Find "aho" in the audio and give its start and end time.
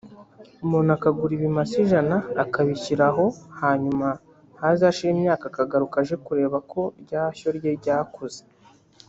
3.11-3.25